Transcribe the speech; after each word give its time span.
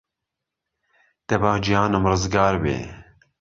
دەبا 1.27 1.53
گیانم 1.65 2.03
رزگار 2.11 2.55
بێ 2.63 2.77